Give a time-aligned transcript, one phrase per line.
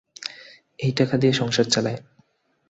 [0.79, 2.03] এই টাকা দিয়ে সংসার চালাইয়েন।